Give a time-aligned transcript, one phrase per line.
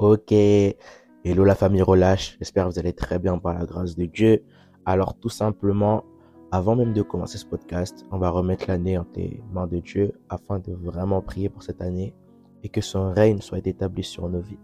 [0.00, 4.04] Ok, hello la famille relâche, j'espère que vous allez très bien par la grâce de
[4.04, 4.44] Dieu.
[4.86, 6.04] Alors tout simplement,
[6.52, 10.12] avant même de commencer ce podcast, on va remettre l'année entre les mains de Dieu
[10.28, 12.14] afin de vraiment prier pour cette année
[12.62, 14.60] et que son règne soit établi sur nos vies.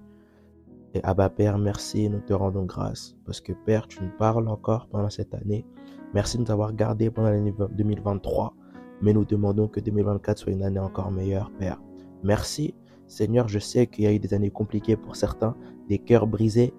[0.94, 4.86] Et Abba Père, merci, nous te rendons grâce parce que Père, tu nous parles encore
[4.86, 5.66] pendant cette année.
[6.14, 8.54] Merci de nous avoir gardés pendant l'année 2023,
[9.02, 11.80] mais nous demandons que 2024 soit une année encore meilleure, Père.
[12.22, 12.76] Merci
[13.06, 15.56] Seigneur, je sais qu'il y a eu des années compliquées pour certains,
[15.88, 16.72] des cœurs brisés,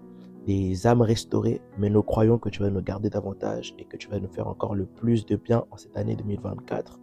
[0.46, 4.10] des âmes restaurées, mais nous croyons que tu vas nous garder davantage et que tu
[4.10, 7.00] vas nous faire encore le plus de bien en cette année 2024.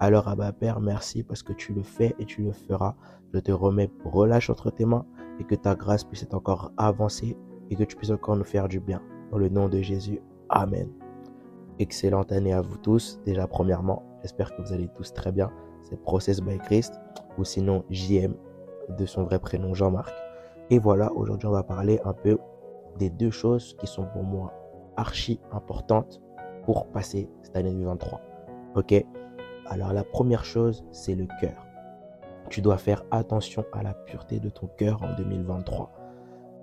[0.00, 2.94] Alors, Abba Père, merci parce que tu le fais et tu le feras.
[3.32, 5.06] Je te remets, relâche entre tes mains
[5.40, 7.36] et que ta grâce puisse être encore avancée
[7.70, 9.00] et que tu puisses encore nous faire du bien.
[9.30, 10.88] Dans le nom de Jésus, Amen.
[11.78, 13.18] Excellente année à vous tous.
[13.24, 15.50] Déjà, premièrement, j'espère que vous allez tous très bien.
[15.82, 17.00] C'est Process by Christ
[17.38, 18.34] ou sinon JM
[18.96, 20.14] de son vrai prénom Jean-Marc.
[20.70, 22.38] Et voilà, aujourd'hui on va parler un peu
[22.98, 24.52] des deux choses qui sont pour moi
[24.96, 26.20] archi importantes
[26.64, 28.20] pour passer cette année 2023.
[28.76, 29.04] Ok?
[29.66, 31.66] Alors la première chose, c'est le cœur.
[32.50, 35.90] Tu dois faire attention à la pureté de ton cœur en 2023.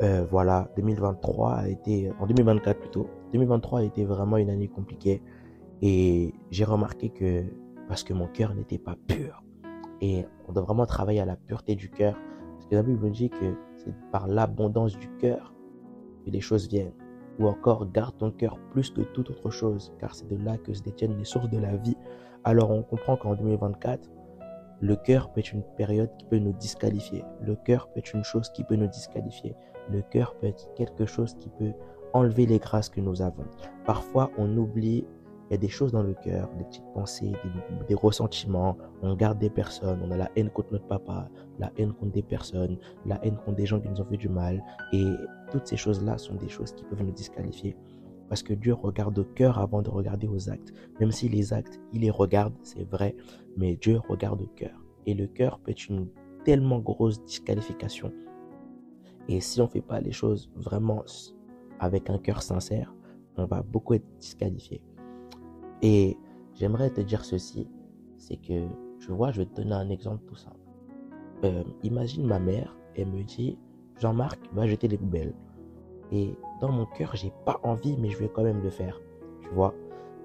[0.02, 5.22] Euh, voilà, 2023 a été, en 2024 plutôt, 2023 a été vraiment une année compliquée
[5.82, 7.44] et j'ai remarqué que
[7.88, 9.44] parce que mon cœur n'était pas pur,
[10.02, 12.16] et on doit vraiment travailler à la pureté du cœur.
[12.54, 15.54] Parce que la Bible me dit que c'est par l'abondance du cœur
[16.26, 16.94] que les choses viennent.
[17.40, 20.74] Ou encore, garde ton cœur plus que toute autre chose, car c'est de là que
[20.74, 21.96] se détiennent les sources de la vie.
[22.44, 24.10] Alors on comprend qu'en 2024,
[24.82, 27.24] le cœur peut être une période qui peut nous disqualifier.
[27.42, 29.56] Le cœur peut être une chose qui peut nous disqualifier.
[29.92, 31.74] Le cœur peut être quelque chose qui peut
[32.14, 33.46] enlever les grâces que nous avons.
[33.86, 35.06] Parfois, on oublie
[35.50, 37.32] il y a des choses dans le cœur, des petites pensées,
[37.88, 38.78] des, ressentiments.
[39.02, 42.22] On garde des personnes, on a la haine contre notre papa, la haine contre des
[42.22, 44.64] personnes, la haine contre des gens qui nous ont fait du mal.
[44.94, 45.06] Et
[45.52, 47.76] toutes ces choses-là sont des choses qui peuvent nous disqualifier.
[48.28, 50.72] Parce que Dieu regarde au cœur avant de regarder aux actes.
[51.00, 53.16] Même si les actes, il les regarde, c'est vrai,
[53.58, 54.80] mais Dieu regarde au cœur.
[55.08, 56.10] Et le cœur peut être une
[56.46, 58.14] tellement grosse disqualification.
[59.28, 61.04] Et si on ne fait pas les choses vraiment
[61.80, 62.94] avec un cœur sincère,
[63.36, 64.82] on va beaucoup être disqualifié.
[65.82, 66.18] Et
[66.56, 67.68] j'aimerais te dire ceci,
[68.18, 68.68] c'est que,
[69.00, 70.60] tu vois, je vais te donner un exemple tout simple.
[71.44, 73.58] Euh, imagine ma mère, elle me dit,
[73.98, 75.34] Jean-Marc, va jeter les poubelles.
[76.12, 79.00] Et dans mon cœur, j'ai pas envie, mais je vais quand même le faire.
[79.42, 79.74] Tu vois?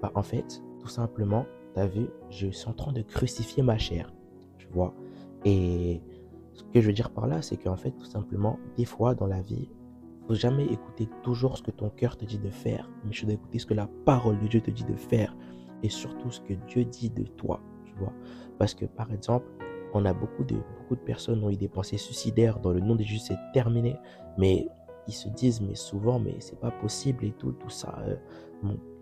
[0.03, 3.79] Bah, En fait, tout simplement, tu as vu, je suis en train de crucifier ma
[3.79, 4.13] chair.
[4.59, 4.95] Tu vois?
[5.45, 6.01] Et
[6.53, 9.27] ce que je veux dire par là, c'est qu'en fait, tout simplement, des fois dans
[9.27, 9.69] la vie,
[10.27, 13.35] faut jamais écouter toujours ce que ton cœur te dit de faire, mais tu dois
[13.35, 15.37] écouter ce que la parole de Dieu te dit de faire
[15.85, 18.13] et surtout ce que Dieu dit de toi, tu vois.
[18.59, 19.47] Parce que par exemple,
[19.93, 22.97] on a beaucoup de beaucoup de personnes ont eu des pensées suicidaires dans le nom
[22.97, 23.97] de Jésus, c'est terminé,
[24.39, 24.67] mais
[25.07, 28.17] ils se disent mais souvent mais c'est pas possible et tout tout ça euh,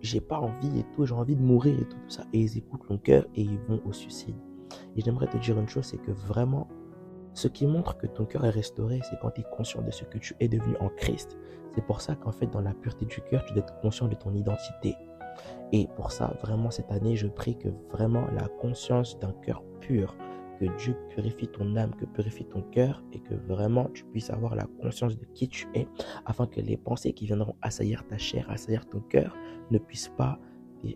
[0.00, 2.82] j'ai pas envie et tout j'ai envie de mourir et tout, ça et ils écoutent
[2.90, 4.34] leur cœur et ils vont au suicide
[4.96, 6.66] et j'aimerais te dire une chose c'est que vraiment
[7.34, 10.04] ce qui montre que ton cœur est restauré, c'est quand tu es conscient de ce
[10.04, 11.38] que tu es devenu en Christ.
[11.74, 14.14] C'est pour ça qu'en fait, dans la pureté du cœur, tu dois être conscient de
[14.14, 14.94] ton identité.
[15.72, 20.14] Et pour ça, vraiment, cette année, je prie que vraiment la conscience d'un cœur pur,
[20.60, 24.54] que Dieu purifie ton âme, que purifie ton cœur et que vraiment tu puisses avoir
[24.54, 25.88] la conscience de qui tu es
[26.26, 29.34] afin que les pensées qui viendront assaillir ta chair, assaillir ton cœur
[29.70, 30.38] ne puissent pas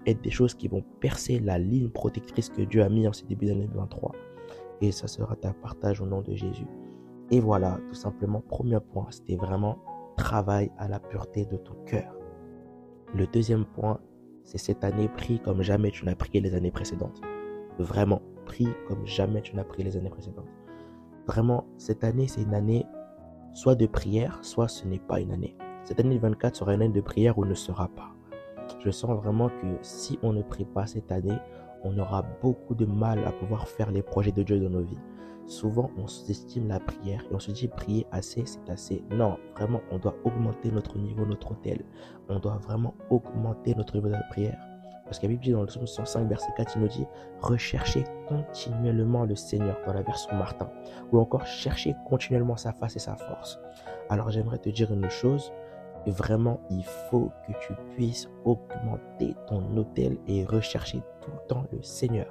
[0.06, 3.25] être des choses qui vont percer la ligne protectrice que Dieu a mis en ce
[3.25, 4.12] début d'année 2023
[4.82, 6.66] et ça sera ta partage au nom de Jésus.
[7.31, 9.78] Et voilà, tout simplement, premier point, c'était vraiment
[10.16, 12.14] travail à la pureté de ton cœur.
[13.14, 14.00] Le deuxième point,
[14.46, 17.20] c'est cette année prie comme jamais tu n'as prié les années précédentes.
[17.78, 20.48] Vraiment, prie comme jamais tu n'as prié les années précédentes.
[21.26, 22.86] Vraiment, cette année, c'est une année
[23.52, 25.56] soit de prière, soit ce n'est pas une année.
[25.82, 28.14] Cette année 24 sera une année de prière ou ne sera pas.
[28.84, 31.38] Je sens vraiment que si on ne prie pas cette année,
[31.82, 34.98] on aura beaucoup de mal à pouvoir faire les projets de Dieu dans nos vies.
[35.47, 39.04] Souvent, on sous-estime la prière et on se dit prier assez, c'est assez.
[39.10, 41.84] Non, vraiment, on doit augmenter notre niveau, notre hôtel.
[42.28, 44.58] On doit vraiment augmenter notre niveau de prière.
[45.05, 47.06] Parce a Bible dans le psaume 105, verset 4, il nous dit
[47.40, 50.69] Recherchez continuellement le Seigneur dans la version Martin.
[51.12, 53.61] Ou encore, cherchez continuellement sa face et sa force.
[54.08, 55.52] Alors, j'aimerais te dire une chose
[56.11, 61.82] vraiment, il faut que tu puisses augmenter ton hôtel et rechercher tout le temps le
[61.82, 62.26] Seigneur.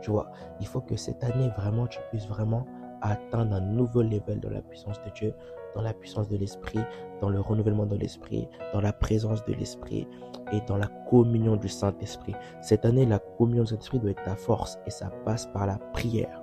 [0.00, 0.30] Tu vois,
[0.60, 2.66] il faut que cette année, vraiment, tu puisses vraiment
[3.00, 5.34] atteindre un nouveau level dans la puissance de Dieu,
[5.74, 6.80] dans la puissance de l'Esprit,
[7.20, 10.06] dans le renouvellement de l'Esprit, dans la présence de l'Esprit
[10.52, 12.34] et dans la communion du Saint-Esprit.
[12.60, 15.78] Cette année, la communion du Saint-Esprit doit être ta force et ça passe par la
[15.92, 16.41] prière.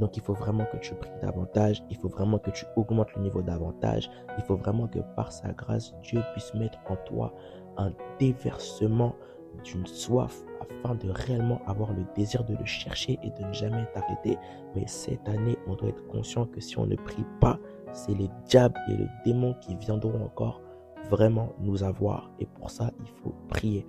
[0.00, 3.22] Donc il faut vraiment que tu pries davantage, il faut vraiment que tu augmentes le
[3.22, 7.34] niveau davantage, il faut vraiment que par sa grâce, Dieu puisse mettre en toi
[7.76, 9.14] un déversement
[9.62, 13.86] d'une soif afin de réellement avoir le désir de le chercher et de ne jamais
[13.92, 14.38] t'arrêter.
[14.74, 17.58] Mais cette année, on doit être conscient que si on ne prie pas,
[17.92, 20.62] c'est les diables et le démon qui viendront encore
[21.10, 22.30] vraiment nous avoir.
[22.38, 23.86] Et pour ça, il faut prier.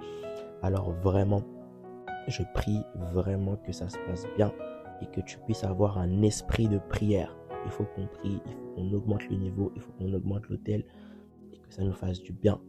[0.62, 1.42] Alors vraiment,
[2.28, 2.81] je prie
[3.14, 4.52] vraiment que ça se passe bien
[5.01, 7.36] et que tu puisses avoir un esprit de prière.
[7.65, 10.86] Il faut qu'on prie, il faut qu'on augmente le niveau, il faut qu'on augmente l'hôtel
[11.51, 12.59] et que ça nous fasse du bien.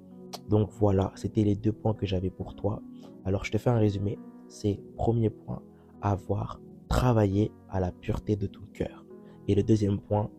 [0.48, 2.82] Donc voilà, c'était les deux points que j'avais pour toi.
[3.24, 4.18] Alors je te fais un résumé.
[4.48, 5.62] C'est premier point,
[6.02, 9.06] avoir travaillé à la pureté de ton cœur.
[9.48, 10.30] Et le deuxième point,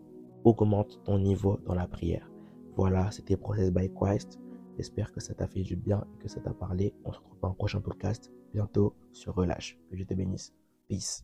[0.44, 2.30] augmente ton niveau dans la prière.
[2.76, 4.40] Voilà, c'était Process by Christ.
[4.78, 6.94] J'espère que ça t'a fait du bien et que ça t'a parlé.
[7.06, 9.78] On se retrouve dans un prochain podcast bientôt sur Relâche.
[9.90, 10.54] Que Dieu te bénisse.
[10.88, 11.24] Peace.